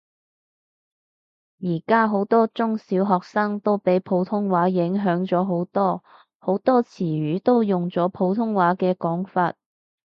[1.59, 6.03] 而家好多中小學生都俾普通話影響咗好多，
[6.39, 9.53] 好多詞語都用咗普通話嘅講法